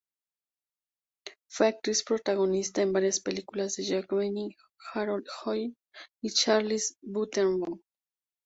Fue 1.47 1.67
actriz 1.67 2.01
protagonista 2.03 2.81
en 2.81 2.91
varias 2.91 3.19
películas 3.19 3.75
de 3.75 3.83
Jack 3.83 4.11
Benny, 4.11 4.49
Harold 4.95 5.27
Lloyd 5.45 5.73
y 6.23 6.31
Charles 6.31 6.97
Butterworth. 7.03 7.81